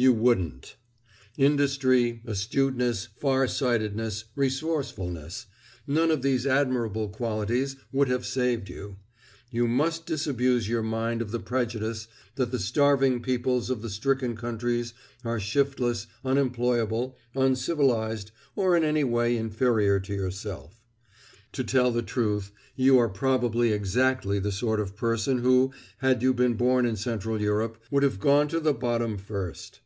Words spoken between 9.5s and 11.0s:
You must disabuse your